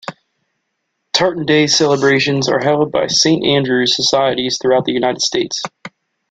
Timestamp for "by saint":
2.91-3.45